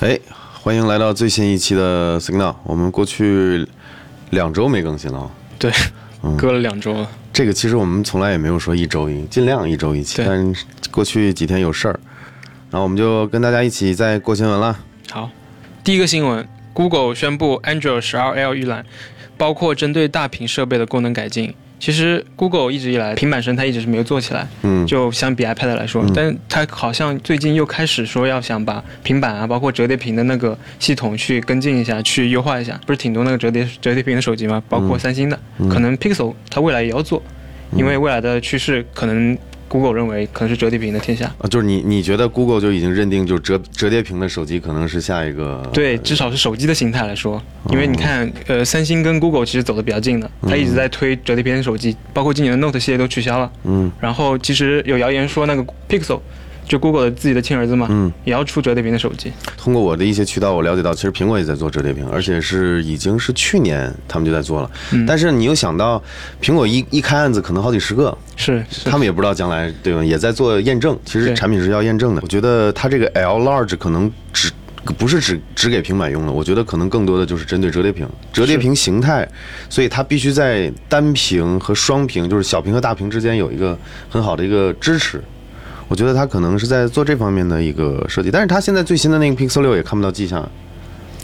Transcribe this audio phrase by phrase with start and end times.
[0.00, 0.18] 哎，
[0.62, 2.54] 欢迎来到最新一期的 Signal。
[2.64, 3.68] 我们过去
[4.30, 5.70] 两周没更新了啊，对，
[6.38, 7.06] 隔了两周了。
[7.34, 10.54] 这个其实我们从来也没有说一周一，尽量一周一期，但
[10.90, 12.00] 过去几天有事儿，
[12.70, 14.78] 然后我们就跟大家一起再过新闻了。
[15.10, 15.28] 好，
[15.84, 18.86] 第一个新闻，Google 宣布 Android 12L 预览，
[19.36, 21.54] 包括针对大屏设备的功能改进。
[21.80, 32.78] 其实 Google 一直以来平板生态一直是没有做起来，嗯，就相比 iPad 来说，嗯但它好像最近又开始说要想把平板啊，包括折叠屏的那个系统去跟进一下，去优化一下。
[32.86, 34.62] 不是挺多那个折叠折叠屏的手机吗？
[34.68, 37.22] 包括三星的，嗯可能 Pixel 它未来也要做，
[37.74, 39.36] 因为未来的趋势可能
[39.70, 41.26] Google 认为可能是折叠屏的天下。
[41.38, 53.48] 啊，就是你你觉得 Google 就已经认定，就折折叠屏的手机可能是下一个对，至少是手机的形态来说，因为你看，呃，三星跟 Google 其实走的比较近的，它一直在推折叠屏的手机，包括今年的 Note 系列都取消了。
[53.62, 56.18] 嗯然后其实有谣言说那个 Pixel，
[56.70, 59.32] 就 Google 的自己的亲儿子嘛，嗯，也要出折叠屏的手机。
[59.56, 64.70] 通过我的一些渠道，我了解到，其实苹果也在做折叠屏，而且是已经是去年他们就在做了。
[64.92, 66.00] 嗯但是你又想到，
[66.40, 70.96] 苹果一一开案子可能好几十个，是是他们也不知道将来对吧，也在做验证。
[71.04, 72.22] 其实产品是要验证的。
[72.22, 74.52] 我觉得它这个 L Large 可能只
[74.96, 79.28] 不是只只给平板用的，我觉得可能更多的就是针对折叠屏，折叠屏形态，
[79.68, 83.76] 所以它必须在单屏和双屏，就是小屏和大屏之间有一个
[84.08, 85.20] 很好的一个支持。
[85.90, 90.48] 我觉得他可能是在做这方面的一个设计，但是他现在最新的那个 Pixel 六也看不到迹象。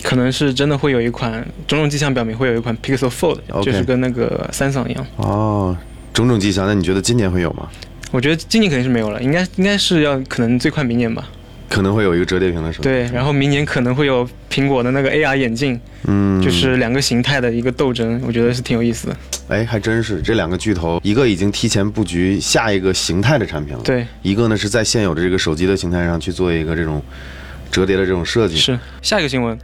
[0.03, 1.33] 可能是真的会有一款，
[1.69, 5.06] 种种迹象表明会有一款 Pixel Fold，OK 就是跟那个三桑一样。
[5.19, 5.77] 哦，
[6.12, 7.69] 种种迹象，那你觉得今年会有吗？
[8.11, 11.28] 我觉得今年肯定是没有了，应该应该是要可能最快明年吧。
[11.69, 12.89] 可能会有一个折叠屏的手机。
[12.89, 19.17] 对，然后明年可能会有苹果的那个 AR 眼镜，嗯，就是两个形态的一个斗争，我觉得是挺有意思的。
[19.48, 27.03] 哎，还真是这两个巨头，一个已经提前布局下一个形态的产品了，对，一个呢是在现有的这个手机的形态上去做一个这种
[27.70, 28.56] 折叠的这种设计。
[28.56, 29.58] 是下一个新闻，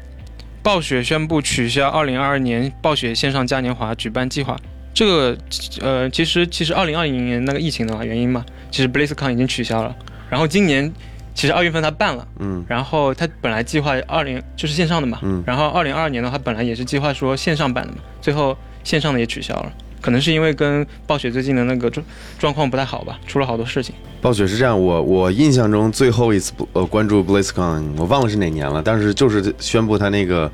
[0.62, 4.56] 暴雪宣布取消2022年暴雪线上嘉年华举办计划。
[4.94, 5.36] 这个
[5.80, 9.96] 呃，其实其实2020年那个疫情的原因嘛，其实 BlizzCon 已经取消了，
[10.28, 10.92] 然后今年
[11.34, 12.26] 其实二月份他办了。
[12.38, 22.04] 嗯然后他本来计划二零就是线上的嘛，嗯然后二零二二年的话本来也是计划说线上版的嘛，最后线上的也取消了，可能是因为跟暴雪最近的那个状
[22.38, 23.94] 状况不太好吧，出了好多事情。
[24.20, 30.50] 暴雪是这样，我我印象中最后一次呃关注 BlizzCon，我忘了是哪年了，但是就是宣布他那个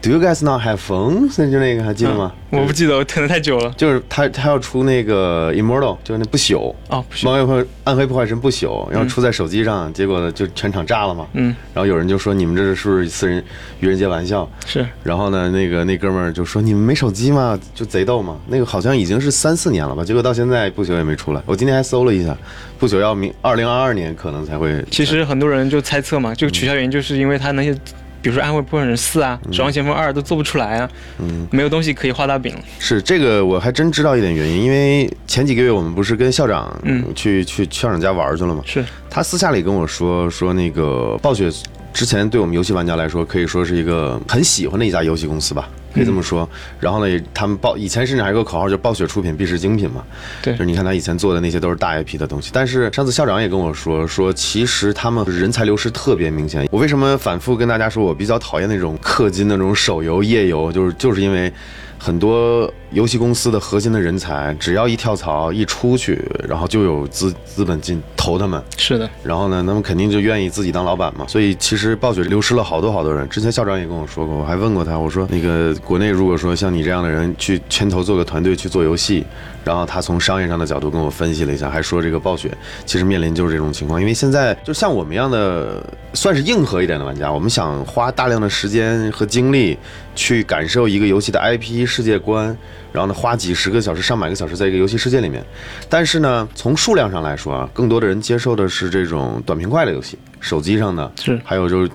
[0.00, 1.34] Do you guys not have phones？
[1.38, 2.32] 那就那个还记得吗？
[2.50, 3.70] 我不记得，我可能太久了。
[3.76, 6.72] 就是他他要出那个 Immortal，就是那不朽。
[6.88, 11.26] 哦，不是，猫破暗黑破坏神不朽，然后出在手机上，结果呢就全场炸了嘛。
[11.32, 13.42] 嗯，然后有人就说你们这是不是私人
[13.80, 14.48] 愚人节玩笑？
[14.64, 17.58] 是然后呢，那个那哥们儿就说你们没手机吗？
[17.74, 18.38] 就贼逗嘛。
[18.46, 21.42] 那个好像已经是三四年了吧，结果到现在不朽也没出来。
[21.44, 22.36] 我今天还搜了一下，
[22.78, 24.80] 不朽要明二零二二年可能才会。
[24.92, 27.76] 其实很多人就猜测嘛，这个取消原因就是因为他那些，
[28.20, 32.54] 比如说《安徽破坏神四》啊，《守望先锋二》都做不出来啊，嗯，没有东西可以画大饼。
[32.78, 38.62] 是这个我还真知道一点原因，因为前几个月我们不是跟校长嗯去、去校长家玩去了吗？
[38.66, 41.50] 是，他私下里跟我说说那个暴雪
[41.98, 46.48] 之前对我们游戏玩家来说，可以说是一个很喜欢的一家游戏公司吧，可以这么说。
[46.78, 50.04] 然后呢，他们暴以前甚至还有个口号，就暴雪出品必是精品嘛。
[50.40, 52.50] 对就是你看他以前做的那些都是大 IP 的东西。
[52.52, 56.68] 但是上次校长也跟我说，说其实他们人才流失特别明显。
[56.70, 61.52] 我为什么反复跟大家说我比较讨厌那种氪金的那种手游、页游，就是就是因为。
[62.00, 71.26] 很多游戏公司的核心的人才，只要一跳槽一出去，然后就有资资本进投他们，是的，然后呢，他们肯定就愿意自己当老板嘛。
[71.28, 73.28] 所以其实暴雪流失了好多好多人。
[73.28, 79.24] 之前校长也跟我说过，我还问过他，我说那个国内如果说像你这样的人去牵头做个团队去做游戏，
[79.64, 82.50] 然后他从商业上的角度跟我分析了一下，还说这个暴雪
[82.86, 85.84] 其实面临就是这种情况，因为现在就像我们一样的
[86.14, 89.78] 算是硬核一点的玩家，我们想花大量的时间和精力
[90.14, 92.56] 去感受一个游戏的 IP 世界观，
[92.92, 95.44] 然后呢花几十个小时、上百个小时在一个游戏世界里面。
[95.88, 101.90] 但是呢，从数量上来说啊，更多的人接受的是这种短平快的游戏，手机上的，是还有就是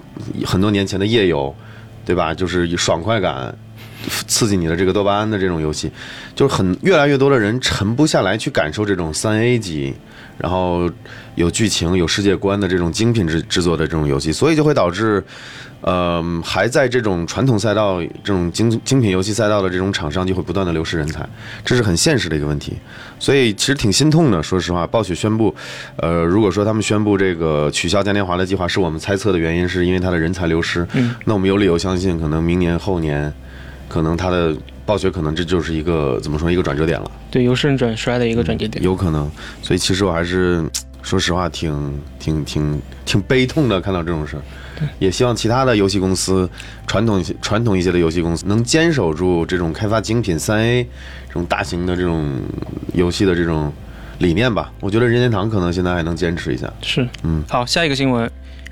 [0.45, 1.53] 很多年前的页游，
[2.05, 2.33] 对吧？
[2.33, 3.55] 就是以爽快感。
[4.27, 5.89] 刺激你的这个多巴胺的这种游戏，
[6.35, 9.93] 就是很越来越多的人沉不下来去感受这种三 A 级，
[10.37, 10.91] 然后
[11.35, 15.23] 有剧情、有世界观的这种精品制制作的这种游戏，所以就会导致，
[15.81, 21.27] 呃，还在这种传统赛道、这种精精品游戏赛道的这种厂商就会不断的流失人才，
[21.65, 22.73] 这是很现实的一个问题。
[23.19, 25.53] 所以其实挺心痛的，说实话，暴雪宣布，
[25.95, 33.33] 呃，如果说他们宣布这个取消嘉年华的计划是我们猜测的原因，是因为它的人才流失，嗯，那我们有理由相信，可能明年后年，
[33.87, 37.09] 可能它的暴雪可能这就是一个怎么说一个转折点了。
[37.31, 38.83] 对由盛转衰的一个转折点。
[38.83, 39.31] 有可能，
[39.61, 40.63] 所以其实我还是
[41.03, 44.41] 说实话挺挺挺挺悲痛的，看到这种事儿。
[44.97, 46.49] 也希望其他的游戏公司，
[46.87, 50.83] 传统一些传统一些的游戏公司能坚守住这种开发精品三 A
[51.27, 52.41] 这种大型的这种
[52.93, 53.71] 游戏的这种
[54.17, 54.71] 理念吧。
[54.79, 56.71] 我觉得任天堂可能现在还能坚持一下。
[56.81, 58.29] 是，嗯，好，下一个新闻，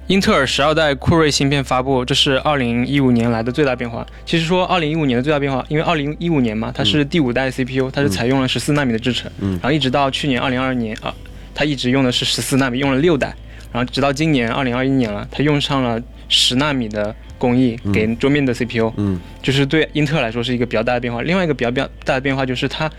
[0.07, 4.05] 英特尔十二代酷睿芯片发布，这是二零一五年来的最大变化。
[4.25, 11.13] 其实说二零一五年的最大变化，因为二零一五年嘛，它是第五代 CPU，它是采用了十四纳米的制程，嗯然后一直到去年二零二二年啊，
[11.53, 13.33] 它一直用的是十四纳米，用了六代，
[13.71, 21.21] 然后直到今年二零二一年了，它用上了十纳米的工艺给桌面的 CPU，嗯就是对英特尔来说是一个比较大的变化。
[21.21, 22.89] 另外一个比较比较大的变化就是它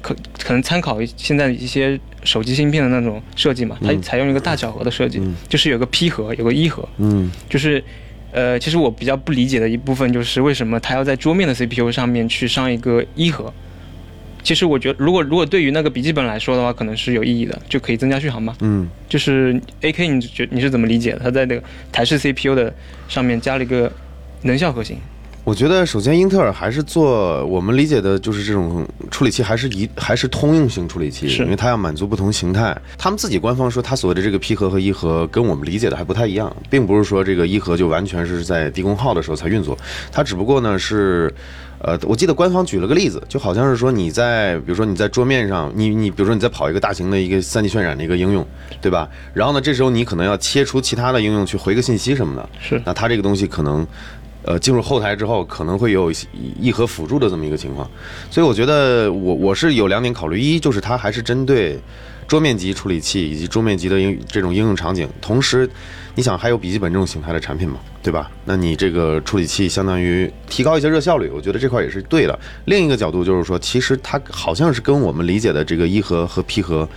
[0.00, 7.82] 可可能参考现在一些手机芯片的那种设计嘛，它嗯采用一个大小核的设计，嗯就是有个 P 核，有个 E 核，嗯就是。
[8.32, 13.52] 呃，其实我比较不理解的一部分就是为什么它要在桌面的 CPU 上面去上一个一核。
[14.42, 18.56] 其实我觉得，如果如果对于那个笔记本来说的话，可能是有意义的，就可以增加续航嘛。
[18.60, 21.18] 嗯，就是 AK，你觉你是怎么理解的？
[21.18, 22.72] 它在那个台式 CPU 的
[23.08, 23.90] 上面加了一个
[24.42, 24.98] 能效核心。
[25.42, 32.76] 我觉得首先英特尔还是做我们理解的就是这种处理器还是一还是通用型处理器，是因为它要满足不同形态。
[32.96, 39.76] 他们自己官方说，它所谓的这个 P 核和一核跟我们理解的还不太一样，并不是说这个一核就完全是在低功耗的时候才运作，
[40.12, 41.32] 它只不过呢是。
[41.82, 48.46] 呃，我记得官方举了个例子，就好像是说你在，比如说你在桌面上，你你比如说你在跑一个大型的一个 3D 渲染的一个应用，
[48.82, 49.08] 对吧？
[49.32, 53.86] 然后呢，这时候你可能要切出其他的应用去回个信息什么的，是那它这个东西可能，
[54.42, 56.10] 呃，进入后台之后可能会有
[56.58, 57.88] 一核辅助的这么一个情况，
[58.30, 61.78] 所以我觉得我我是有两点考虑，一就是它还是针对
[62.26, 65.68] 桌面级处理器以及桌面级的应这种应用场景，同时
[66.14, 68.30] 你想还有笔记本这种形态的产品嘛，对吧？
[68.44, 72.38] 那你这个处理器相当于提高一些热效率，我觉得这块也是对的。
[72.64, 76.88] 另一个角度就是说，其实它好像是跟我们理解的这个一核和 P 核。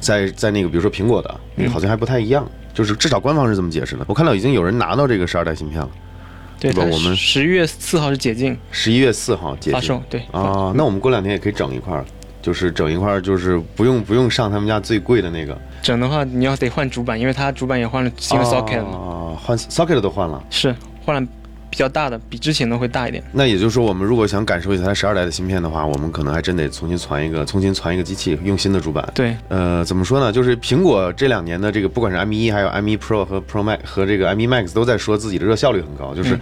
[0.00, 4.04] 在在那个，比如说苹果的，好像还不太一样，就是至少官方是这么解释的。
[4.06, 5.90] 我看到已经有人拿到这个十二代芯片了，
[6.60, 10.72] 对，吧我们十一月四号是解禁十一月四号解禁发售，对，啊。
[10.74, 12.04] 那我们过两天也可以整一块儿，
[12.42, 20.42] 就是整一块儿，就是不用不用上他们家最贵的那个整的话你要得换主板，因为它主板也换了新的 socket 嘛，啊，换 socket 都换了。
[20.50, 20.74] 是
[21.04, 21.28] 换了
[21.70, 23.22] 比较大的，比之前的会大一点。
[23.32, 29.06] 那也就是说，我们如果想感受一下它十二代的芯片的话，我们可能还真得重新传一个，重新传一个机器，用新的主板。
[29.14, 30.32] 对，呃，怎么说呢？
[30.32, 36.40] 就是苹果这两年的这个，不管是 M 1还有 M 1 Pro 和 Pro Max 和这个 M 1 Max 都在说自己的热效率很高，就是嗯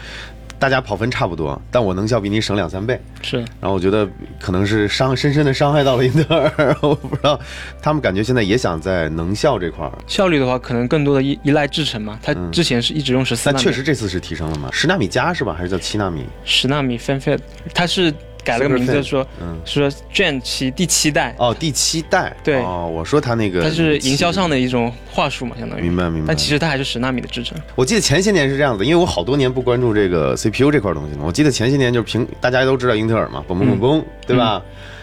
[0.59, 3.01] 大家跑分差不多，但我能效比你省两三倍。
[3.23, 4.09] 是然后我觉得
[4.41, 7.39] 可能是伤深深的伤害到了英特尔， 我不知道
[7.83, 14.69] 他们感觉现在也想在能效这块儿，效率的话，可能更多的依依赖制程嘛，它嗯之前是一直用十四但，确实这次是提升了嘛？
[14.73, 15.53] 十纳米加是吧？
[15.57, 16.25] 还是叫七纳米？
[16.45, 17.39] 十纳米 FinFET，
[17.75, 18.13] 它是
[18.47, 22.35] 改了个名字说嗯，说 Gen 七第七代，哦，第七代。
[22.45, 25.83] 对哦，我说他那个它是营销上的一种话术嘛，相当于。
[25.83, 27.59] 明白明白但其实它还是十纳米的制程。
[27.75, 31.25] 我记得前些年是这样子，因为我好多年不关注这个 CPU 这块东西了。
[31.25, 34.63] 我记得前些年就是平大家都知道英特尔嘛，嘣嘣嘣嘣，对吧？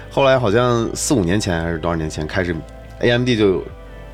[0.10, 2.56] 后来好像四五年前还是多少年前开始
[3.00, 3.64] ，AMD 就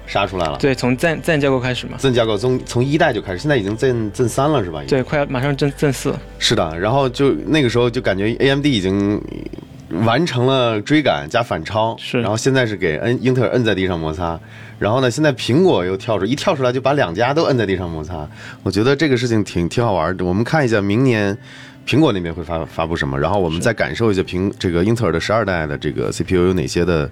[0.10, 0.58] 杀出来了。
[0.58, 1.98] 对，从 Zen Zen 架构开始嘛。
[2.00, 4.82] Zen 架构从从一代就开始，现在已经 Zen Zen 三了是吧？
[4.88, 6.20] 对，快要马上正正四了。
[6.40, 6.78] 是的。
[6.80, 9.22] 然后就那个时候就感觉 AMD 已经
[10.04, 14.40] 完成了追赶加反超，是然后现在是给恩英特尔摁在地上摩擦。
[14.80, 18.28] 然后呢，现在苹果又跳出，一跳出来就把两家都摁在地上摩擦。
[18.64, 20.24] 我觉得这个事情挺挺好玩的。
[20.24, 21.38] 我们看一下明年
[21.86, 27.10] 苹果那边会发发布什么，然后我们再感受一下苹这个英特尔的十二代的这个 CPU 有哪些的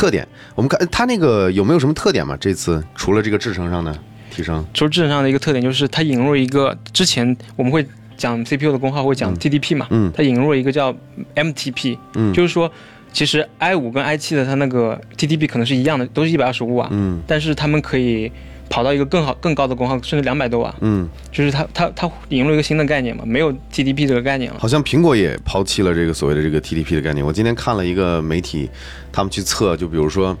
[0.00, 0.26] 特点。
[0.54, 2.34] 我们看它那个有没有什么特点嘛？
[2.40, 3.94] 这次除了这个制程上的
[4.30, 10.10] 提升，除了制程上的一个特点，就是它引入了一个之前我们会讲 CPU 的功耗会讲 TDP 嘛，嗯。
[10.16, 10.96] 它引入了一个叫
[11.34, 12.32] MTP，嗯。
[12.32, 12.70] 就是说
[13.12, 17.20] 其实 i 五跟 i 七的它那个 TDP 可能是一样的，都是一百二十五瓦，嗯。
[17.26, 18.32] 但是它们可以
[18.70, 20.74] 跑到一个更好、更高的功耗，甚至两百多瓦。
[20.80, 21.06] 嗯。
[21.30, 24.58] 就是它它它引入一个新的概念嘛，没有 TDP 这个概念了。
[24.58, 27.26] 好像苹果也抛弃了这个所谓的这个 TDP 的概念。
[27.26, 28.70] 我今天看了一个媒体，
[29.12, 30.36] 他们去测，就比如说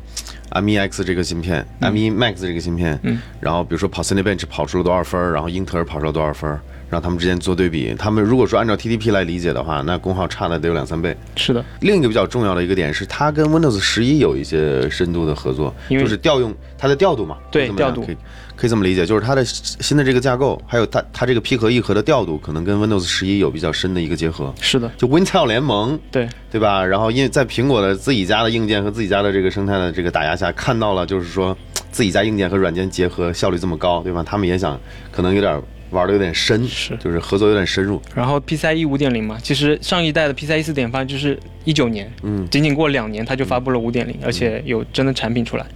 [0.52, 6.60] M1X 这个芯片、M1 Max 这个芯片，嗯然后比如说跑 Cinebench 跑出了多少分儿，然后英特尔跑出了多少分儿，
[6.90, 7.94] 让他们之间做对比。
[7.98, 11.16] 他们如果说按照 TDP 来理解的话，那功耗差的得有两三倍。
[11.36, 18.16] 是的，另一个比较重要的一个点是，它跟 Windows 十一有一些深度的合作，就是调用它的调度嘛，对调度可以
[18.56, 24.52] 可以这么理解，就是它的新的这个架构，还有它它这个 P 和 E 核的调度，可能跟 Windows 十一有比较深的一个结合。
[24.60, 26.84] 是的，就 Wintel 联盟，对，对吧？
[26.84, 31.56] 然后因为在苹果的自己家的硬件和自己家的这个生态的这个打压下，看到了就是说
[31.90, 34.22] 自己家硬件和软件结合效率这么高，对吧？
[34.22, 34.78] 他们也想
[35.10, 38.00] 可能有点玩的有点深，是就是合作有点深入。
[38.14, 45.66] 然后 PCIe 五点零嘛，其实上一代的 PCIe 四点发就是一九年，嗯仅仅过两年它就发布了五点零，而且有真的产品出来。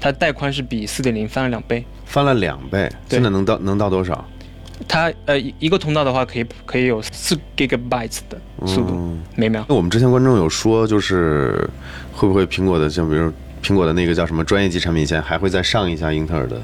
[0.00, 1.84] 它带宽是比四点零翻了两倍。
[2.04, 4.24] 翻了两倍，现在能到能到多少？
[4.86, 9.64] 它呃一一个通道的话，可以可以有四 gigabytes 的速度、嗯每秒。
[9.68, 11.68] 那我们之前观众有说，就是
[12.12, 16.60] 会不会苹果的，像比如苹果的那个叫什么专业级产品线，还会再上一下英特尔的？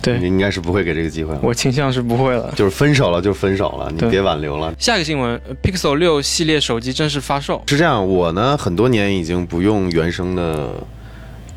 [0.00, 1.40] 对，你应该是不会给这个机会了。
[1.42, 2.52] 我倾向是不会了。
[2.56, 4.72] 就是分手了就分手了，你别挽留了。
[4.78, 7.62] 下一个新闻呃，Pixel 六系列手机正式发售。
[7.66, 10.74] 是这样，我呢很多年已经不用原生的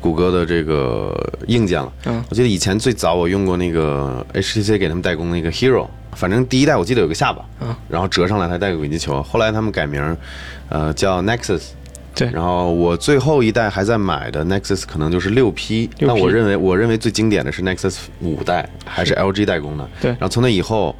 [0.00, 1.14] 谷歌的这个
[1.46, 1.92] 硬件了。
[2.06, 9.22] 嗯我记得以前最早我用过那个 HTC 给他们代工那个 Hero，反正第一代我记得有个下巴，嗯然后折上来还带个轨迹球。
[9.22, 10.16] 后来他们改名，
[10.68, 11.62] 呃，叫 Nexus。
[12.14, 12.30] 对。
[12.32, 19.88] 然后我最后一代还在买的 Nexus 可能就是六 P，6P 那我认为我认为最经典的是 Nexus 五代，还是 LG 代工的。
[20.00, 20.10] 对。
[20.12, 20.94] 然后从那以后，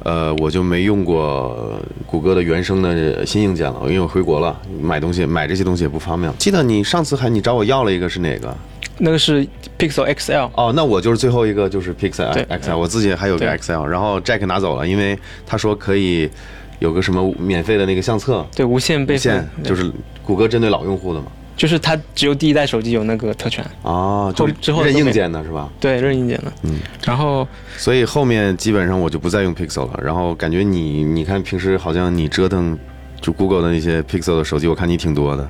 [0.00, 6.32] 呃，我就没用过谷歌的原生的新硬件了，因为我回国了，买东西买这些东西也不方便。
[6.38, 8.54] 记得你上次还你找我要了一个是哪个？
[8.98, 9.44] 那个是
[9.76, 16.30] Pixel XL，哦，那我就是最后一个就是 Pixel XL，我自己还有个 XL，然后 Jack 拿走了，因为他说可以
[16.78, 18.46] 有个什么免费的那个相册。
[18.54, 19.90] 对，无线备线份，就是
[20.22, 21.26] 谷歌针对老用户的嘛，
[21.56, 25.70] 就是它只有第一代手机有那个特权，啊，就后之后都没认硬件的是吧？
[25.78, 26.52] 对，任硬件的。
[26.62, 30.00] 嗯，然后所以后面基本上我就不再用 Pixel 了。
[30.02, 32.76] 然后感觉你，你看平时好像你折腾
[33.20, 35.48] 就 Google 的那些 Pixel 的手机，我看你挺多的。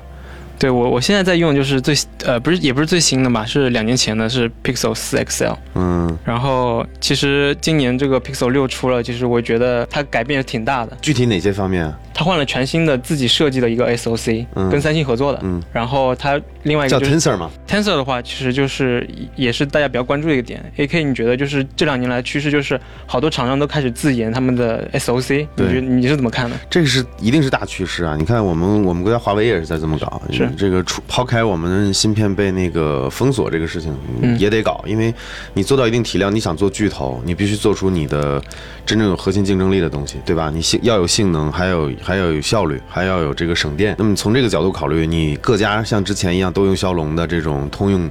[0.57, 1.95] 对我我现在在用就是最
[2.25, 5.55] 呃不是也不是最新的嘛，是两年前的，是 Pixel 四 XL。
[5.75, 10.97] 嗯，然后其实今年这个 Pixel 六出了，其实我觉得它改变也挺大的。
[11.01, 11.93] 具体哪些方面？
[12.13, 15.39] 它换了全新的自己设计的一个 SoC，、嗯跟三星合作的。
[15.43, 20.63] 嗯，然后它另外一个就是 Tensor 嘛？Tensor 的话，其实就是也是大家比较关注的一个点。
[20.77, 26.55] AK，你觉得就是这两年来趋势就是好多厂商都开始自研他们的 SoC，你觉得你是怎么看的？
[26.69, 28.15] 这个是一定是大趋势啊！
[28.17, 35.13] 你看我们我们国家华为也是在这么搞，是这个出抛开我们芯片被那个封锁这个事情嗯也得搞，因为
[35.53, 38.41] 你做到一定体量，你想做巨头，你必须做出你的
[38.85, 40.51] 真正有核心竞争力的东西，对吧？
[40.53, 43.95] 你性要有性能，还有还要有效率，还要有这个省电。
[43.97, 48.09] 那么从这个角度考虑，你各家像之前一样都用骁龙的这种通用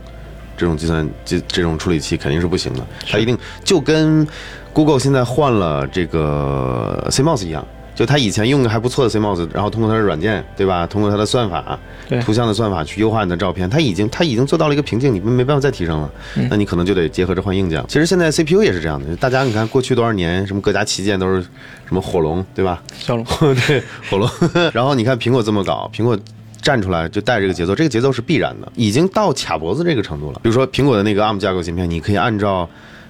[0.57, 4.27] 这种计算这这种处理器肯定是不行的，它一定就跟
[4.73, 7.67] Google 现在换了这个 CMOS 一样。
[7.95, 10.87] 就他以前用的还不错的 CMOS，然后通过它的软件，对吧？
[10.87, 16.11] 通过它的算法，对图像的算法去优化你的照片，它已经它已经做到了一个瓶颈，你没没办法再提升了。
[16.37, 17.83] 嗯那你可能就得结合着换硬件。
[17.87, 21.41] 其实现在 CPU 也是这样的，大家你看过去多少年，什么各家旗舰都是
[21.87, 22.83] 什么火龙，对吧？
[22.99, 23.25] 骁龙，
[23.67, 24.29] 对，火龙。
[24.75, 26.19] 然后你看苹果这么搞，苹果
[26.61, 30.41] 站出来就带这个节奏，这个节奏是必然的，已经到卡脖子这个程度了。
[30.43, 32.69] 比如说苹果的那个 ARM 架构芯片，你可以按照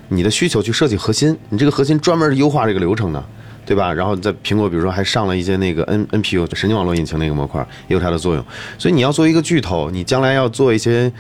[0.09, 3.25] 你的需求去设计核心，你这个核心专门是优化这个流程的。
[3.67, 3.93] 对吧？
[3.93, 8.45] 然后在苹果，比如说还上了一些那个 N NPU 神经网络引擎那个模块，也有它的作用。
[8.79, 11.11] 所以你要做一个巨头，你将来要做一些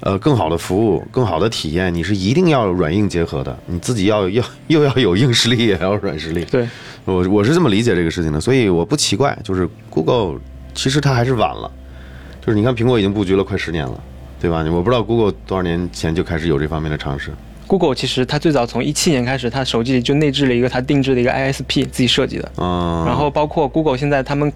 [0.00, 3.56] 呃更好的服务、更好的体验，你是一定要软硬结合的。
[3.66, 6.44] 你自己要要又要有硬实力，也要有软实力。
[6.46, 6.68] 对，
[7.04, 10.40] 我我是这么理解这个事情的，所以我不奇怪，就是 Google
[10.74, 11.70] 其实它还是晚了，
[12.44, 14.00] 就是你看苹果已经布局了快十年了，
[14.40, 14.64] 对吧？
[14.70, 17.30] 我不知道 Google 多少年前就开始有这方面的尝试。
[17.72, 24.52] Google 其实它最早从一七年开始，它手机里就内置了一个它定制的一个 ISP 自己设计的，嗯，然后包括 Google 现在他们。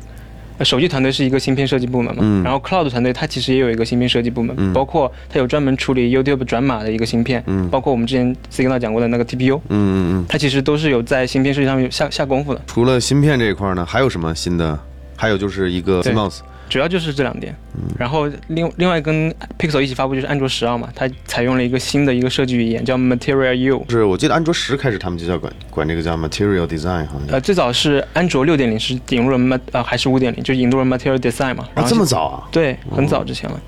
[0.59, 2.43] 呃手机团队是一个芯片设计部门嘛，嗯。
[2.43, 4.73] 然后 Cloud 团队它其实也有一个芯片设计部门，嗯。
[4.73, 7.69] 包括它有专门处理 YouTube 转码的一个芯片，嗯。
[7.69, 14.79] 包括我们之前 Signal 讲过的那个 TPU，嗯嗯嗯，它其实都是有在芯片设计上面下下功夫的，除了芯片这一块呢，还有什么新的？
[15.15, 16.15] 还有就是一个对。
[16.15, 17.55] CMOS，主要就是这两点。
[17.75, 27.29] 嗯然后另另外跟 Pixel 一起发布就是安卓十二嘛，它采用了一个新的一个设计语言叫 Material U，是我记得安卓十开始他们就叫管管这个叫 Material Design 好像。
[27.31, 31.67] 呃，最早是安卓六点零是引入了 mat 呃还是五点零，就引入了 Material Design 嘛。
[31.75, 32.49] 啊，这么早啊？
[32.51, 33.61] 对，很早之前了，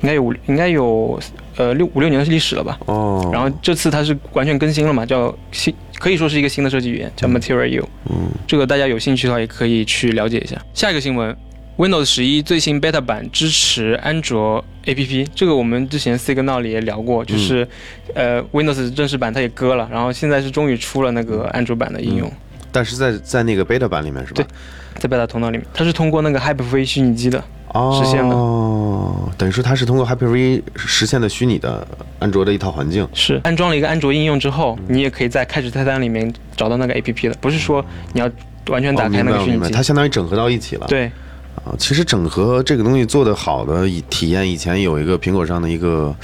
[0.00, 1.20] 应该有五应该有
[1.56, 2.78] 呃六五六年的历史了吧。
[2.86, 7.88] 哦，然后这次它是完全更新了嘛，叫新可以说是一个新的设计语言，叫 Material U。
[8.10, 10.56] 嗯，这个大家有兴趣的话也可以去了解一下。
[10.72, 11.36] 下一个新闻
[11.76, 17.66] ，Windows 十一最新 beta 版支持安卓 APP，这个我们之前 Signal 里也聊过，就是、
[18.14, 22.32] 呃 Windows 正式版它也割了，然后现在是终于出了那个安卓版的应用，
[22.70, 24.42] 但是在在那个 beta 版里面是吧？
[24.42, 24.46] 对
[25.00, 28.34] 在 beta 通道里面，它是通过那个 Hyper-V 虚拟机的，哦，实现的。
[28.34, 31.84] 哦，等于说它是通过 Hyper-V 实现的虚拟的
[32.20, 33.06] 安卓的一套环境。
[33.12, 33.40] 是。
[33.42, 34.94] 安装了一个安卓应用之后，嗯。
[34.94, 38.30] 你也可以在开始菜单里面找到那个 APP 的，不是说你要
[38.68, 39.72] 完全打哦开那个虚拟机。
[39.72, 40.86] 它相当于整合到一起了。
[40.86, 41.10] 对，
[41.64, 46.14] 啊，其实整合这个东西做得好的以体验，以前有一个苹果上的一个，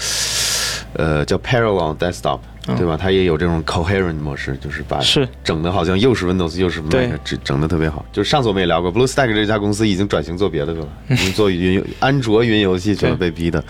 [0.93, 2.41] 呃，叫 Parallel Desktop，
[2.77, 2.95] 对吧？
[3.01, 8.05] 它也有这种 coherent 模式，就是把是整的好像又是 Windows 又是 Mac，对整整的特别好。
[8.13, 13.65] 就是上次我们也聊过，BlueStack 这家公司已经转型做别的去了， 已经做云游安卓云游戏去了，被逼的。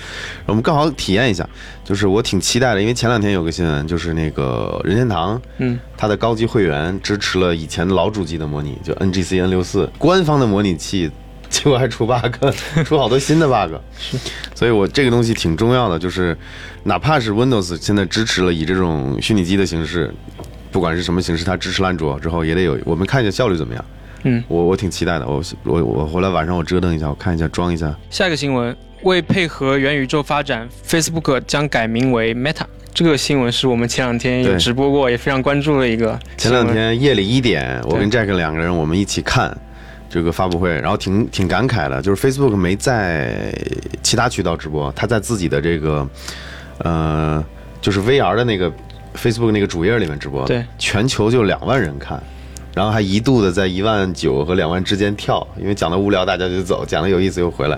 [0.47, 1.49] 我们刚好体验一下，
[1.85, 11.09] 就是我挺期待的，因为前两天有个新闻，就是那个任天堂，嗯，它的高级会员支持了以前老主机的模拟，就 NGC N 六四官方的模拟器。
[11.51, 12.33] 结果还出 bug，
[12.87, 13.75] 出好多新的 bug，
[14.55, 16.35] 所以我这个东西挺重要的，就是
[16.85, 20.15] 哪怕是 Windows 现在支持了以这种虚拟机的形式，
[20.71, 23.85] 不管是什么形式，它支持了安卓之后，也得有我们看一下效率怎么样。
[24.23, 27.95] 嗯，我我挺期待的，我我我回来晚上我折腾一下，我看一下装一下。
[28.11, 32.65] 下一个新闻，为配合元宇宙发展，Facebook 将改名为 Meta。
[32.93, 36.71] 这个新闻是我们前两天有直播过，也非常关注的一个前两。
[36.73, 39.57] 天夜里一点，我跟 Jack 两个人我们一起看
[40.11, 43.55] 这个发布会，然后挺挺感慨的，就是 Facebook 没在
[44.03, 46.07] 其他渠道直播，他在自己的这个
[46.79, 47.43] 呃，
[47.81, 48.71] 就是 VR 的那个
[49.15, 52.23] Facebook 那个主页里面直播，对，全球就两万人看。
[52.73, 57.77] 然后还一度的在一万九和两万之间跳，因为讲的无聊大家就走，讲的有意思又回来。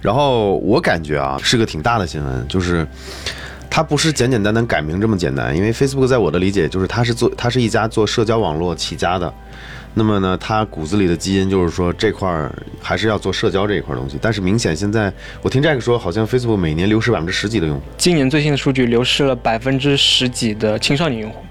[0.00, 2.86] 然后我感觉啊是个挺大的新闻，就是
[3.68, 9.32] 它不是简简单单改名这么简单，因为 Facebook 在我的理解就是它是做它是一家做社交网络起家的，
[9.94, 14.18] 那么呢，他骨子里的基因就是说这块儿还是要做社交这一块东西。
[14.20, 17.82] 但是明显现在我听 Jack 说，好像 Facebook 每年流失百分之十几的用户。
[17.98, 21.44] 今年最新的数据流失了百分之十几的青少年用户，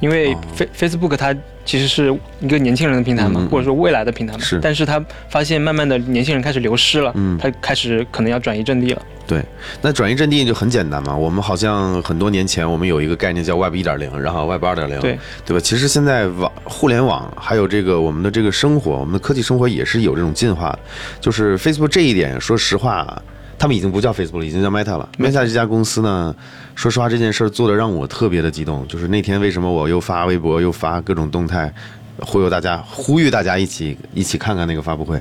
[0.00, 1.34] 因为哦 Face Facebook 它
[1.66, 4.38] 其实是一个年轻人的平台嘛，或者说未来的平台嘛。
[4.38, 9.02] 是但是他发现慢慢的年轻人开始流失了，嗯它开始可能要转移阵地了。
[9.26, 9.44] 对，
[9.82, 11.14] 那转移阵地就很简单嘛。
[11.14, 15.60] 我们好像很多年前我们有一个概念叫 Web 一点零，然后 Web 二点零，对对吧？
[15.60, 20.78] 其实现在网互联网还有这个我们的这个生活，我们的科技生活也是有这种进化的。
[21.20, 23.20] 就是 Facebook 这一点，说实话，
[23.58, 25.08] 他们已经不叫 Facebook 了，已经叫 Meta 了。
[25.18, 26.34] Meta 这家公司呢，
[26.74, 28.86] 说实话这件事做的让我特别的激动。
[28.88, 31.72] 就是那天为什么我又发微博又发各种动态。
[32.20, 35.20] 忽悠大家，呼吁大家一起一起看看那个发布会，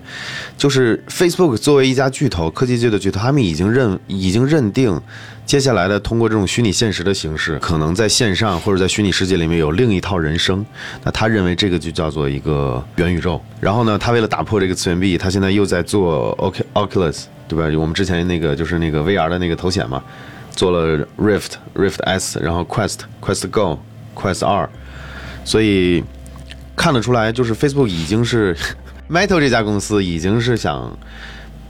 [0.57, 4.97] 就是 Facebook 作为一家巨头，科技界的巨头，他们已经认已经认定，
[5.45, 10.65] 接下来的通过这种虚拟现实的形式，可能在线上或者在虚拟世界里面有另一套人生。
[11.03, 13.41] 那他认为这个就叫做一个元宇宙。
[13.59, 17.77] 然后呢，他为了打破这个次元壁，他现在又在做 Oc Oculus，对吧？
[17.77, 20.03] 我们之前那个就是那个 VR 的那个头显嘛，
[20.51, 23.79] 做了 Rift Rift S，然后 Quest Quest Go
[24.15, 24.69] Quest 二，
[25.43, 26.03] 所以。
[26.77, 28.53] 看得出来，就是 Facebook 已经是
[29.09, 30.91] Meta 这家公司已经是想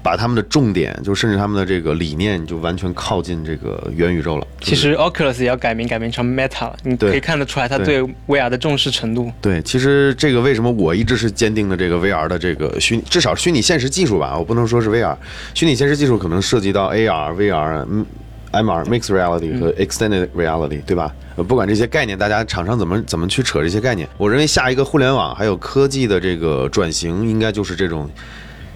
[0.05, 4.45] 把他们的重点，就甚至他们的这个理念，就完全靠近这个元宇宙了。
[4.61, 6.77] 其实 Oculus 也要改名，改名成 Meta 了。
[6.83, 9.31] 你可以看得出来，他对对 VR 的重视程度。
[9.41, 15.17] 对，其实这个为什么我一直是坚定的这个 VR 的这个虚，至少虚拟现实技术吧，我不能说是 VR，
[15.55, 18.05] 虚拟现实技术可能涉及到 AR、VR、嗯
[18.51, 21.11] MR、Mixed Reality 和 Extended Reality，对吧？
[21.35, 28.07] 呃，不管这些概念，大家厂商怎么怎么去扯这些概念，我认为下一个互联网还有科技的这个转型，应该就是这种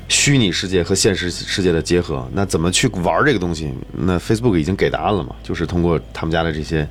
[0.09, 2.27] 虚拟世界和现实世界的结合。
[2.33, 3.73] 那怎么去玩这个东西？
[3.93, 6.85] 那 Facebook 已经给答案了嘛，就是通过他们家的这些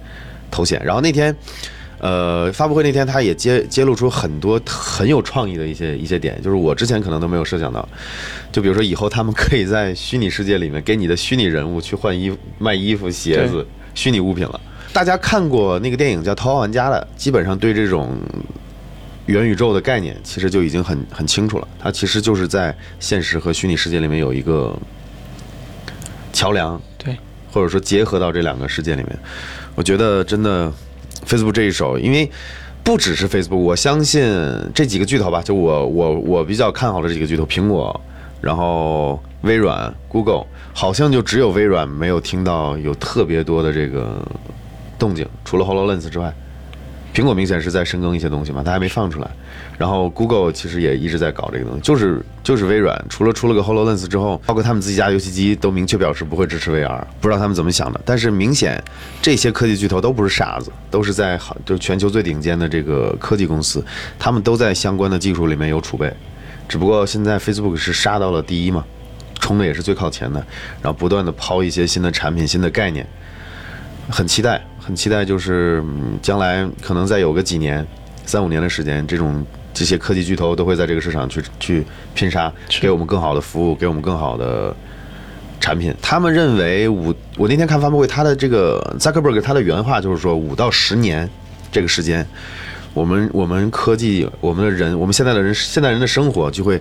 [0.50, 0.82] 头衔。
[0.82, 1.36] 然后那天。
[2.00, 7.88] 呃，发布会那天，他也揭揭露出很多很有创意的一些一些点，就是我之前可能都没有设想到。
[8.52, 14.60] 就比如说，以后他们可以在虚拟世界里面给你的虚拟人物去换衣服、卖衣服、鞋子、虚拟物品了。
[14.92, 18.16] 大家看过那个电影叫《逃亡玩家》的，基本上对这种
[19.28, 21.68] 元宇宙的概念其实就已经很很清楚了。
[21.78, 24.74] 它其实就是在现实和虚拟世界里面有一个
[26.32, 27.14] 桥梁，对，
[27.52, 29.18] 或者说结合到这两个世界里面。
[29.74, 30.72] 我觉得真的
[31.26, 32.30] Facebook 这一手，因为
[32.82, 34.22] 不只是 Facebook，我相信
[34.74, 38.00] 这几个巨头吧，就我我我比较看好的这几个巨头，苹果，
[38.40, 44.26] 然后微软、Google，好像就只有微软没有听到有特别多的这个
[44.98, 46.34] 动静，除了 HoloLens 之外。
[47.18, 49.28] 苹果明显是在深耕一些东西嘛，它还没放出来。
[49.76, 58.00] 然后 Google 其实也一直在搞这个东西，就是就是微软，除了出了个 HoloLens 之后，包括他们自己家游戏机都明确表示不会支持 VR，不知道他们怎么想的。
[58.04, 58.80] 但是明显
[59.20, 63.84] 这些科技巨头都不是傻子，都是在好就全球最顶尖的这个科技公司，
[64.16, 66.12] 他们都在相关的技术里面有储备。
[66.68, 68.84] 只不过现在 Facebook 是杀到了第一嘛，
[69.40, 70.38] 冲的也是最靠前的，
[70.80, 73.04] 然后不断的抛一些新的产品、新的概念。
[74.08, 77.86] 很期待，很期待，就是、嗯、将来可能再有个几年、
[78.24, 84.74] 三五年的时间，这种这些科技巨头都会在这个市场去去拼杀，给我们更好的服务，给我们更好的
[85.60, 85.94] 产品。
[86.00, 91.28] 他们认为五，我那天看发布会，他的这个 Zuckerberg 他的原话就是说，五到十年
[91.70, 92.26] 这个时间，
[92.94, 96.80] 我们我们科技，我们的人，我们现在的人，现代人的生活就会。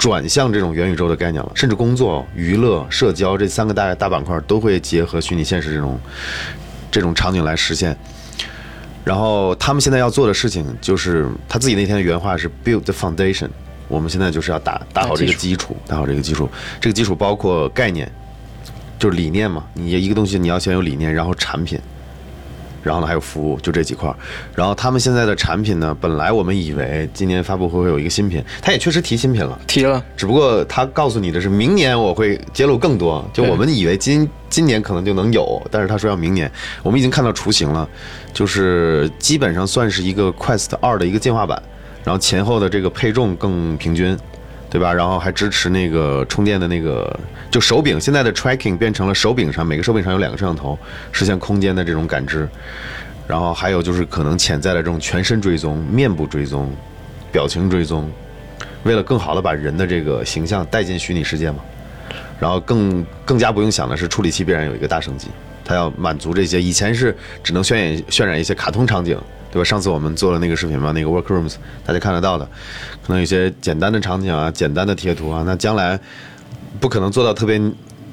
[0.00, 6.00] 转向这种元宇宙的概念了，甚至工作、娱乐、社交这三个大大板块都会结合虚拟现实这种
[6.90, 7.96] 这种场景来实现。
[9.02, 13.48] 然后他们现在要做的事情就是他自己那天的原话是 build the foundation，
[13.88, 16.48] 我们现在就是要打打好这个基础，打好这个基础。
[16.80, 18.10] 这个基础包括概念，
[18.98, 19.64] 就是理念嘛。
[19.72, 21.80] 你一个东西你要先有理念，然后产品，
[22.82, 24.16] 然后呢还有服务，就这几块儿。
[24.54, 29.58] 然后他们现在的产品呢，本来我们以为今年发布会会有一个新品，他也确实提新品了。
[29.66, 36.50] 提了，只不过他告诉你的是明年我会揭露更多，就我们以为今今年可能就能有，但是他说要明年，
[36.82, 37.88] 我们已经看到雏形了，
[38.32, 41.62] 就是基本上算是一个 Quest 二的一个进化版，
[42.04, 44.18] 然后前后的这个配重更平均，
[44.70, 44.94] 对吧？
[44.94, 47.18] 然后还支持那个充电的那个，
[47.50, 50.78] 就手柄现在的 tracking 变成了手柄上每个手柄上有两个摄像头，
[51.10, 52.48] 实现空间的这种感知，
[53.26, 56.72] 然后还有就是可能潜在的这种全身追踪、面部追踪、
[57.32, 58.08] 表情追踪。
[58.84, 61.58] 为了更好的把人的这个形象带进虚拟世界嘛，
[62.38, 65.28] 然后更更加不用想的是，处理器必然有一个大升级，
[65.64, 69.18] 它要满足这些以前是只能渲染渲染一些卡通场景，
[69.52, 69.64] 对吧？
[69.64, 72.44] 上次我们做了那个视频嘛，那个 Workrooms 大家看得到的，
[73.06, 75.98] 可能有些简单的场景啊，简单的贴图啊，那将来
[76.78, 77.60] 不可能做到特别。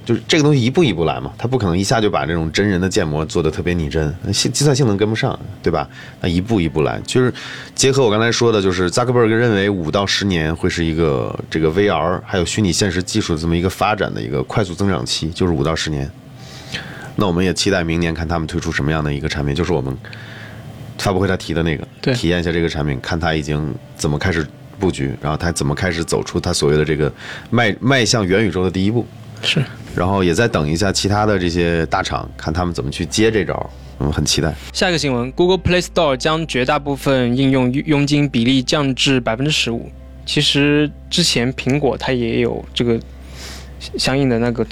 [0.08, 5.86] 就是这个东西一步一步来嘛，它不可能一下就把这种真人的建模做得特别拟真，计计算性能跟不上，对吧？
[6.22, 7.34] 那一步一步来，就是
[7.76, 16.10] 结合我刚才说的，就是扎克伯格认为五到十年会是一个这个 VR 还有虚拟现实技术的这么一个发展的一个快速增长期，就是五到十年。
[17.18, 19.94] 那我们也期待明年看他们推出什么样的一个产品，就是我们
[20.98, 24.46] 发布会他提的那个，对体验一下这个产品，看他已经怎么开始
[24.80, 27.12] 布局，然后他怎么开始走出他所谓的这个
[27.50, 29.06] 迈迈向元宇宙的第一步。
[29.42, 29.64] 是
[29.96, 33.70] 然后也再等一下其他的这些大厂，看他们怎么去接这招。
[34.00, 34.54] 我们，很期待。
[34.74, 39.92] 下一个新闻，Google Play Store 将绝大部分应用佣金比例降至百分之十五。
[40.24, 43.00] 其实之前苹果它也有这个
[43.80, 44.66] 相应的那个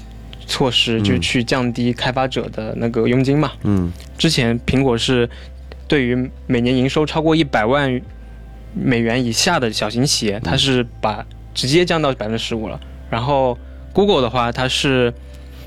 [0.46, 3.52] 措施，嗯就去降低开发者的那个佣金嘛。
[3.64, 5.28] 嗯之前苹果是
[5.88, 8.02] 对于每年营收超过一百万
[8.74, 12.80] 美元以下的小型企业，它是把直接降到百分之十五了。
[13.10, 13.58] 然后
[13.94, 15.14] Google 的话，它是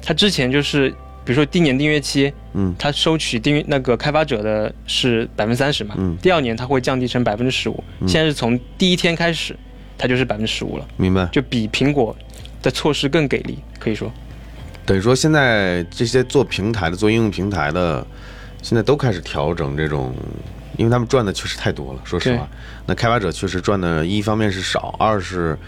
[0.02, 0.90] 它之前就是
[1.24, 9.56] 比如说第一年订阅期，嗯它收取订阅那个开发者的是百分之三十嘛，嗯，第二年它会降低成百分之十五，现在是从第一天开始，
[9.96, 11.26] 它就是百分之十五了，明白。
[11.32, 12.14] 就比苹果
[12.62, 14.10] 的措施更给力，可以说。
[14.84, 18.06] 等于说现在这些做平台的、做应用平台的，
[18.62, 20.14] 现在都开始调整这种，
[20.76, 22.00] 因为他们赚的确实太多了。
[22.04, 22.48] 说实话，
[22.86, 25.58] 那开发者确实赚的，一方面是少，二是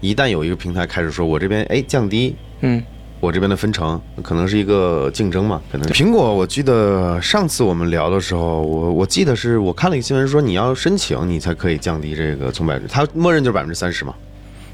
[0.00, 2.34] 一旦有一个平台开始说我这边哎降低。
[2.60, 2.82] 嗯，
[3.20, 14.14] 我这边的分成可能是一个竞争嘛，可能苹果，我记得上次我们聊的时候，我我记得是我看了一个新闻说你要申请你才可以降低这个从百分之，它默认就是百分之三十嘛，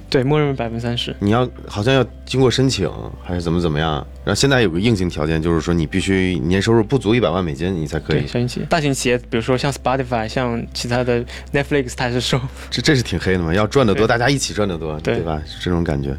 [0.08, 1.14] 对，默认百分之三十。
[1.18, 2.90] 你要好像要经过申请
[3.22, 8.26] 还是怎么怎么样，然后现在有个硬性条件，就是说你必须年收入不足一百万美金，你才可以对，。
[8.26, 12.40] 小型企业、大型企业，比如说像 Spotify、像其他的 Netflix，它是收
[12.70, 15.42] 这这是挺黑的嘛，要赚得多，大家一起赚得多，对对吧？
[15.46, 16.16] 是这种感觉。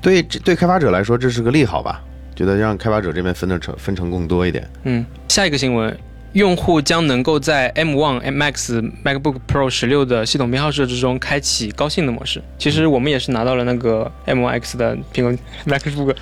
[0.00, 2.02] 对，这对开发者来说这是个利好吧？
[2.34, 4.68] 觉得让开发者这边分的成分成更多一点。
[4.84, 5.96] 嗯，下一个新闻，
[6.32, 12.42] 用户将能够在 M1、Max、MacBook Pro 十六的系统编号设置中开启高性能模式。
[12.58, 15.32] 其实我们也是拿到了那个 M1X 的苹果
[15.66, 16.14] MacBook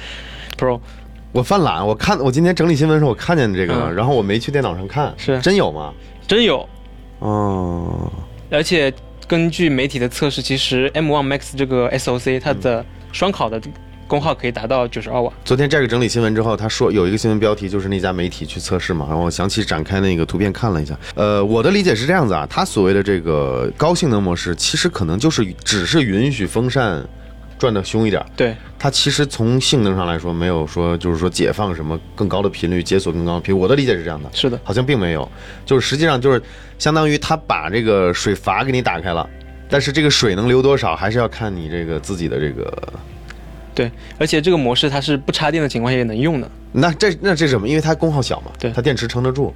[0.56, 0.80] Pro，
[1.32, 3.94] 我犯懒，我看我今天整理新闻的时候，我看见这个了，嗯。
[3.94, 5.40] 然后我没去电脑上看，是。
[5.40, 5.92] 真有吗？
[6.26, 6.68] 真有，
[7.18, 8.10] 哦，
[8.50, 8.92] 而且
[9.26, 13.60] 根据媒体的测试，其实 M1 Max 这个 SoC 它的双烤的
[14.06, 15.32] 功耗可以达到九十二瓦。
[15.44, 20.96] 昨天这个整理新闻之后，他说有一个新闻标题就是那家媒体去测试嘛，然后我详细展开那个图片看了一下。
[21.14, 27.04] 呃，我的理解是这样子啊，他所谓的这个高性能模式，其实可能就是只是允许风扇
[27.58, 33.58] 转的凶一点，对，它其实从性能上来说，没有说就是说解放什么更高的频率，解锁更高的频率。
[33.58, 35.28] 我的理解是这样的，是的，好像并没有，
[35.64, 36.40] 就是实际上就是
[36.78, 39.28] 相当于他把这个水阀给你打开了，
[39.68, 42.72] 但是这个水能流多少，还是要看你这个自己的这个。
[43.76, 46.50] 对，而且这个模式它是不插电的情况下也能用的。
[46.72, 47.68] 那这那这是什么？
[47.68, 49.54] 因为它功耗小嘛，对它电池撑得住。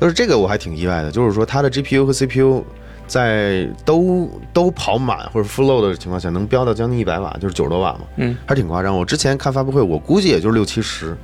[0.00, 2.64] 就是这个我还挺意外的，就是说它的 GPU 和 CPU
[3.06, 8.96] 在都都跑满或者 full load 的情况下，能飙到将近一百瓦，就是九十多瓦嘛，嗯，还挺夸张。
[8.96, 11.16] 我之前看发布会，我估计也就是六七十。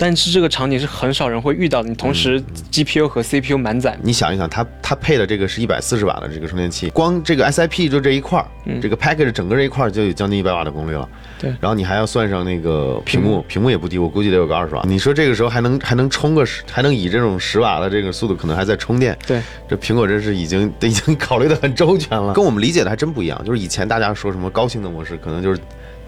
[0.00, 1.88] 但是这个场景是很少人会遇到的。
[1.90, 11.06] 你同时 GPU 和 CPU 满载，你想一想，它它配的这个是一百四十瓦的这个充电器，光这个 SIP 就这一块儿，嗯这个 package 整个这一块儿就有将近一百瓦的功率了。
[11.38, 14.82] 对然后你还要算上那个屏幕屏幕，屏幕也不低，我估计得有个二十瓦。
[14.86, 19.14] 你说这个时候还能还能充个十，还能以这种十瓦的这个速度，可能还在充电。
[19.26, 23.38] 对，这苹果真是已经 已经考虑的很周全了，跟我们理解的还真不一样。
[23.44, 25.60] 就是以前大家说什么高性能模式，可能就是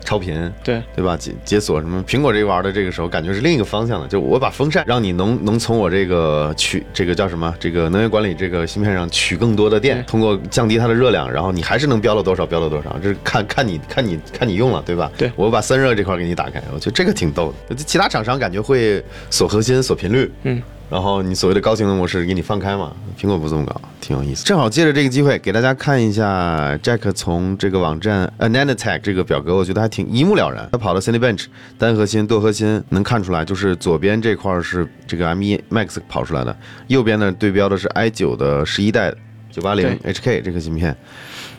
[0.04, 1.16] 超频，对对吧？
[1.16, 2.02] 解解锁什么？
[2.04, 7.54] 苹果这玩的这个时候，感觉是另一个方向的，就我把风扇让你能能从我这个取这个叫什么？
[7.58, 15.10] 这个能源管理这个芯片上取更多的电，通过降低它的热量，然后你还是能标了多少标了多少，这是看看你看你看你用了，对吧？
[15.16, 17.74] 对我把散热这块给你打开，我觉得这个挺逗的。
[17.74, 20.62] 其他厂商感觉会锁核心、锁频率，嗯。
[20.92, 22.92] 然后你所谓的高性能模式给你放开嘛？
[23.18, 24.44] 苹果不这么搞，挺有意思。
[24.44, 30.68] 正好借着这个机会给大家看一下 Jack 从这个网站 Ananotech 这个表格，我觉得还挺一目了然。
[30.70, 31.46] 他跑到 Cinebench
[31.78, 36.54] 单核心、多核心，能看出来，就是左边这块是这个 M1 Max 跑出来的，
[36.88, 39.10] 右边呢对标的是 i9 的十一代
[39.50, 40.94] 九八零 HK 这个芯片。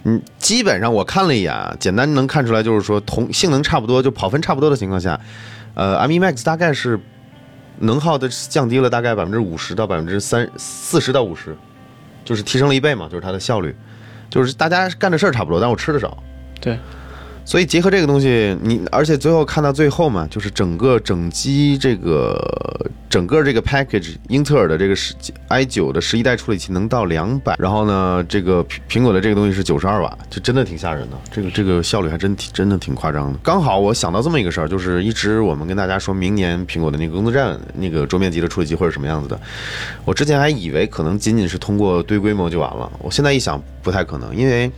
[0.03, 5.19] 嗯，基本上我看了一眼啊，简单能看出来，就是说同性能差不多，就跑分差不多的情况下，
[5.73, 6.99] 呃，M1 Max 大概是。
[7.83, 11.55] 能耗的降低了大概百分之五十到百分之三四十到五十，
[12.23, 13.75] 就是提升了一倍嘛，就是它的效率，
[14.29, 16.17] 就是大家干的事儿差不多，但我吃的少。
[16.61, 16.79] 对，
[17.45, 22.39] 所以结合这个东西，你而且最后看到最后嘛，就是整个整机这个
[23.09, 25.13] 整个这个 package，英特尔的这个十
[25.49, 33.37] i 九的十一代处理器能到两百，然后呢，这个苹苹果的这个东西是九十二瓦，就真的挺吓人的，这个这个效率还真挺真的挺夸张的。
[33.43, 39.39] 刚好我想到这么一个事儿，就是一直我们跟大家说明年苹果的那个工作站那个桌面级的处理器会是什么样子的，
[40.05, 44.71] 我之前还以为可能仅仅是通过堆规模就完了，我现在一想不太可能，因为。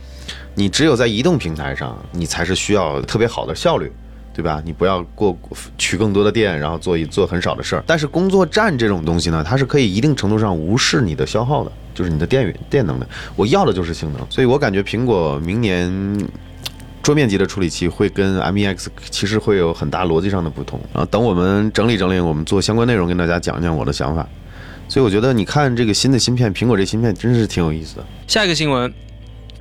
[0.58, 3.92] 你只有在移动平台上，你才是需要特别好的效率，
[4.34, 4.62] 对吧？
[4.64, 5.38] 你不要过
[5.76, 7.84] 取更多的电，然后做一做很少的事儿。
[7.86, 13.06] 但是工作站这种东西呢，它是可以一定程度上无视你的消耗的，就是你的电源电能的。
[13.36, 16.26] 我要的就是性能，所以我感觉苹果明年
[17.02, 20.80] 桌面级的处理器会跟 M E X 其实会有很大逻辑上的不同。
[20.90, 24.26] 然后等我们整理整理，我们做相关内容跟大家讲讲我的想法。
[24.88, 28.06] 所以我觉得你看这个新的芯片，苹果这芯片真是挺有意思的。
[28.26, 28.90] 下一个新闻。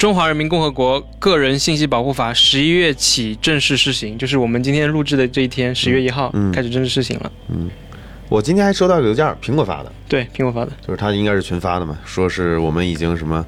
[0.06, 7.32] 中华人民共和国个人信息保护法十一月起正式施行，就是我们今天录制的这一天，十月一号开始正式施行了。
[7.48, 7.68] 嗯，
[8.30, 9.92] 我今天还收到邮件，苹果发的。
[10.08, 13.44] 对，苹果发的，就是他应该是群发的嘛，说是我们已经什么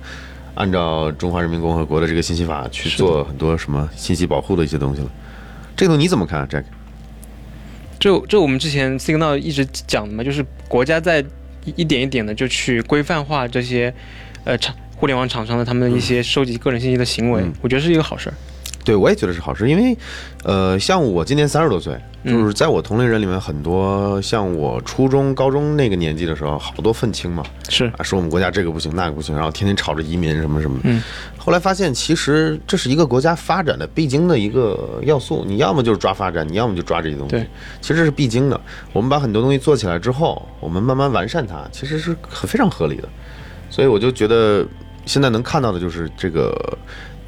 [0.56, 5.12] 按照中华人民共和国的这个信息法去做很多什么信息保护的一些东西了。
[5.76, 6.63] 这个你怎么看，Jack？
[8.00, 11.24] 这这我们之前 Signal 一直讲的嘛，就是国家在
[11.76, 13.93] 一点一点的就去规范化这些
[14.43, 14.76] 呃厂。
[14.98, 18.34] 互联网厂商的他们的一些收集个人信息的行为，我觉得是一个好事儿。
[18.84, 19.98] 对，我也觉得是好事，因为，
[20.46, 30.80] 呃，像我今年三十多岁，就是在我同龄人里面，很多像我初中、高中那个年纪的时候，好多愤青嘛，是啊，说我们国家这个不行，那个不行，然后天天吵着移民什么什么。
[30.84, 31.04] 嗯。
[31.38, 37.32] 后来发现，其实这是一个国家发展的必经的一个要素，你要么就是抓发展，你要么就抓这些东西。
[37.32, 37.46] 对，
[37.82, 38.60] 其实是必经的。
[38.94, 43.10] 我们把很多东西做起来之后，我们慢慢完善它，其实是很非常合理的。
[43.70, 44.66] 所以我就觉得。
[45.08, 46.78] 现在能看到的就是这个，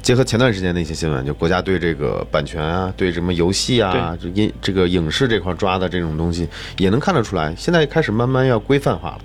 [0.02, 6.46] 结合前段时间的一些新闻，就国家对这个版权啊，对什么游戏啊，这音这个影视这块抓的这种东西，
[6.78, 9.18] 也能看得出来，现在开始慢慢要规范化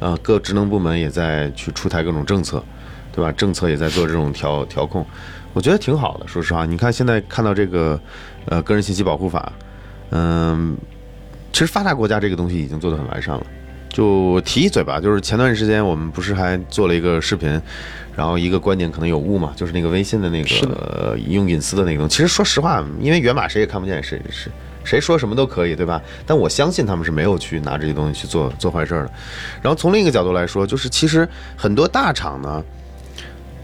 [0.00, 2.62] 了，啊，各职能部门也在去出台各种政策，
[3.12, 3.32] 对吧？
[3.32, 5.04] 政策也在做这种调调控，
[5.52, 6.28] 我觉得挺好的。
[6.28, 8.00] 说实话，你看现在看到这个，
[8.46, 9.52] 呃，个人信息保护法，
[10.10, 10.76] 嗯，
[11.52, 13.46] 其实发达国家这个东西已经做得很完善了。
[13.88, 17.48] 就提一嘴吧，就是前段时间我们不是还做了一个视频，
[18.14, 22.16] 然后一个观点可能有误嘛，就是那个微信的那个用隐私的那个东西。
[22.16, 24.50] 其实说实话，因为源码谁也看不见，谁谁
[24.84, 26.00] 谁说什么都可以，对吧？
[26.26, 29.10] 但我相信他们是没有去拿这些东西去做做坏事的。
[29.62, 32.64] 然后从另一个角度来说，就是其实很多大厂呢。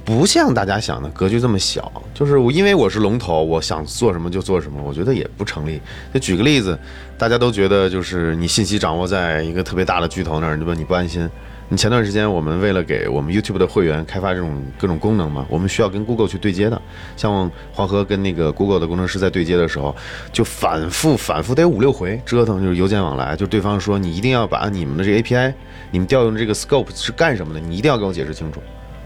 [0.05, 5.81] 不像大家想的格局这么小，就是我因为我是龙头，我想做什么就做什么，我觉得也不成立。
[6.13, 6.79] 就举个例子，
[7.17, 10.75] 大家都觉得就是你信息掌握在一个特别大的巨头那儿，对吧？
[10.77, 11.29] 你不安心。
[11.71, 16.81] 你前段时间我们为了给我们 YouTube 的会员开发这种各种功能嘛，我们需要跟 Google 去对接的。
[17.17, 19.97] 像黄河跟那个 Google 的工程师在对接的时候，
[20.31, 25.55] 就反复反复得五六回折腾，就是邮件往来，就对方说你一定要把你们的这 API，
[25.91, 28.61] 你们调用这个 Scope 是干什么的，你一定要给我解释清楚。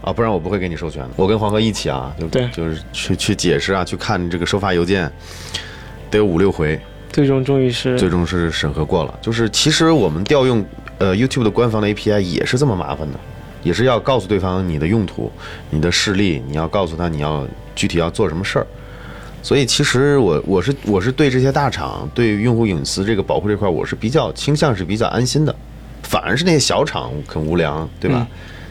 [0.09, 1.09] 啊，不然我不会给你授权的。
[1.15, 5.09] 我跟黄河一起啊，就对，就是去去解释啊，去看这个收发邮件，
[6.09, 6.79] 得有五六回，
[7.11, 9.19] 最终终于是最终是审核过了。
[9.21, 10.65] 就是其实我们调用
[10.97, 13.19] 呃 YouTube 的官方的 API 也是这么麻烦的，
[13.61, 15.31] 也是要告诉对方你的用途、
[15.69, 18.67] 你的事例，你要告诉他你要具体要做什么事儿。
[19.41, 25.55] 所以其实我我是我是对这些大厂对用户隐私这个保护这块，我是比较倾向是比较安心的，
[26.03, 28.27] 反而是那些小厂很无良，对吧？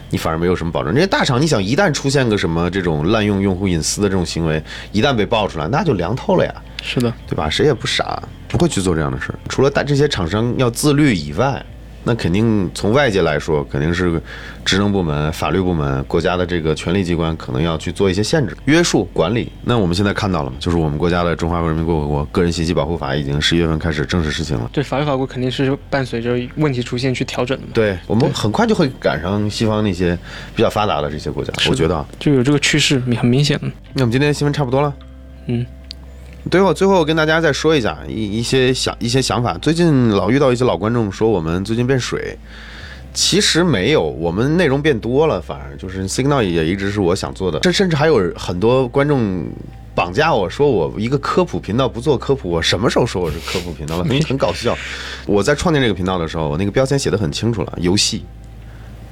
[0.09, 0.93] 你反而没有什么保证。
[0.93, 6.53] 这些大厂，你想一旦出现个什么这种滥用用户隐私的这种行为，一旦被爆出来，那就凉透了呀。
[6.81, 7.49] 是的，对吧？
[7.49, 9.39] 谁也不傻，不会去做这样的事儿。
[9.49, 11.63] 除了大这些厂商要自律以外，
[12.03, 14.21] 那肯定从外界来说，肯定是
[14.63, 19.51] 职能部门、法律部门、国家的这个权力机关可能要去做一些限制、约束、管理。
[19.63, 24.69] 那我们现在看到了嘛，就是我们国家的《中华人民共和国个人信息保护法》已经十一月份开始正式实行了。
[24.71, 30.17] 对，法律法规肯定是伴随着问题出现去调整的嘛，对我们很快就会赶上西方那些
[30.55, 32.05] 比较发达的这些国家，我觉得啊。
[32.17, 33.59] 就有这个趋势，很明显。
[33.93, 34.93] 那我们今天的新闻差不多了。
[35.47, 35.65] 嗯，
[36.49, 39.57] 最后最后跟大家再说一下一一些想一些想法。
[39.57, 42.37] 最近老遇到一些老观众说我们最近变水，
[43.13, 49.47] 其实没有，我们内容变多了，反而就是 Signal 也一直是我想做的，这甚至还有很多观众。
[49.95, 54.03] 绑架我说我一个科普频道不做科普，我什么时候说我是科普频道了？
[54.05, 54.73] 很 很搞笑。
[55.25, 58.23] 我在创建这个频道的时候，我那个标签写的很清楚了：游戏、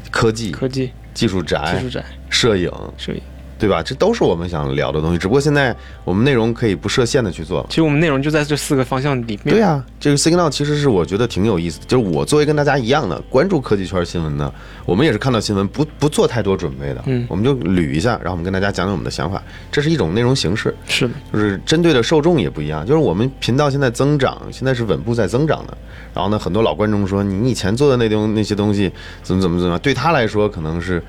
[0.09, 3.21] 科技、科技、技术宅、技术宅、摄影，摄影，
[3.57, 3.81] 对吧？
[3.83, 7.65] 这都是我们想聊的东西，只不过现在我们内容可以不设限的去做。
[7.69, 9.55] 其实我们内容就在这四个方向里面。
[9.55, 14.53] 对啊、这个 Signal 其实是我觉得挺有意思的，就是我作为跟大家一样的关注科技圈新闻的，
[14.85, 19.41] 我们也是看到新闻不不做太多准备的，嗯我们就捋一下，然后我们跟大家讲讲我们的想法，
[19.71, 25.77] 这是一种内容形式，是的，就是针对的受众也不一样，就是我们频道现在增长，现在是稳步在增长的。
[26.13, 28.91] 然后呢，很多老观众说你以前做的那东那些东西
[29.21, 31.01] 怎么怎么怎么样，对他来说可能是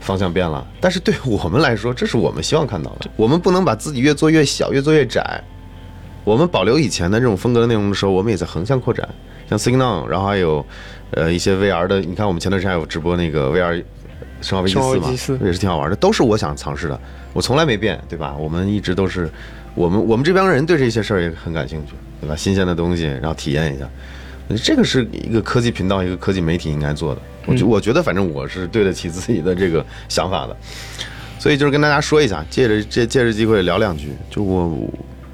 [0.00, 3.10] 方向变了，但是对我们来说，这是我们希望看到的。
[3.16, 5.42] 我们不能把自己越做越小，越做越窄。
[6.24, 9.08] 我们保留以前的这种风格的内容的时候，我们也在横向扩展，
[9.48, 10.64] 像 Signal，然后还有
[11.12, 13.82] 呃一些 VR 的，你看我们前段时间还有直播那个 VR
[14.42, 17.00] 生化危机四嘛，也是挺好玩的，都是我想尝试的，
[17.32, 18.34] 我从来没变，对吧？
[18.38, 19.30] 我们一直都是
[19.74, 22.36] 我们我们这帮人对这些事儿也很感兴趣，对吧？
[22.36, 23.88] 新鲜的东西，然后体验一下，
[24.56, 27.20] 这个是一个科技频道、一个科技媒体应该做的。
[27.46, 30.56] 我觉我觉得，反正我是对得起自己的这个想法的，
[31.38, 34.90] 所以就是跟大家说一下，借着借借着机会聊两句，就我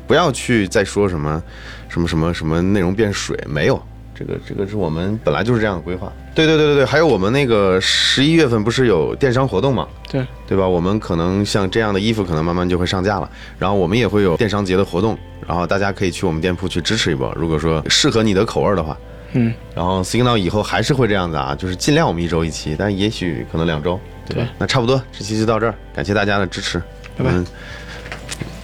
[0.07, 1.43] 不要去再说什么
[1.89, 3.83] 什么什么什么内容变水，没有。
[4.19, 6.11] 这个这个是我们本来就是这样的规划。
[6.35, 9.87] 对对对对对，还有我们那个十一月份不是有电商活动嘛？
[10.11, 10.67] 对，对吧？
[10.67, 13.31] 我们可能像这样的衣服，可能慢慢就会上架了。
[13.59, 17.33] 然后我们也会有电商节的活动，然后大家可以去我们店铺去支持一波。
[17.37, 18.97] 如果说适合你的口味的话，
[19.33, 24.43] 嗯，然后 Signal 以后还是会这样子啊，就是尽量我们一周一期，但也许可能两周，对吧？
[24.43, 26.83] 对那差不多，这期就到这儿，感谢大家的支持。
[27.17, 27.33] 拜拜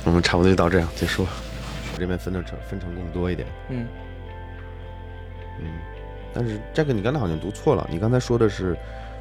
[0.05, 1.23] 我们差不多就到这样结束。
[1.25, 3.87] 我这边分的成分成更多一点，嗯，
[6.35, 8.77] 但是这个你刚才好像读错了，你刚才说的是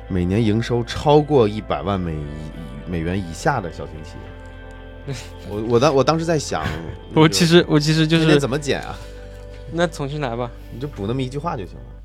[0.07, 2.15] 每年营收超过一百万美
[2.87, 5.15] 美元以下的小型企业。
[5.49, 6.63] 我我当我当时在想，
[7.13, 8.95] 我其实我其实就是怎么减啊？
[9.71, 10.51] 那重新来吧。
[10.71, 11.81] 你就补那么一句话就行了。